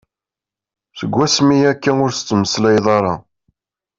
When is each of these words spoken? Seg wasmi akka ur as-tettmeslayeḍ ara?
Seg 0.99 1.11
wasmi 1.17 1.57
akka 1.71 1.91
ur 2.03 2.11
as-tettmeslayeḍ 2.11 2.85
ara? 2.97 3.13